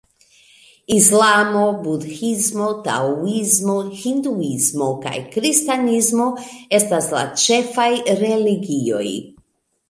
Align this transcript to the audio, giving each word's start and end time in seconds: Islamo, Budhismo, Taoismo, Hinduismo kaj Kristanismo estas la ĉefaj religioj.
Islamo, 0.93 1.65
Budhismo, 1.83 2.69
Taoismo, 2.87 3.75
Hinduismo 3.99 4.87
kaj 5.05 5.13
Kristanismo 5.37 6.31
estas 6.79 7.11
la 7.19 7.23
ĉefaj 7.45 7.91
religioj. 8.25 9.05